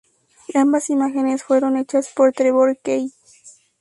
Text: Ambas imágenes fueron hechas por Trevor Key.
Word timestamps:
Ambas 0.55 0.89
imágenes 0.89 1.43
fueron 1.43 1.77
hechas 1.77 2.09
por 2.15 2.33
Trevor 2.33 2.75
Key. 2.81 3.13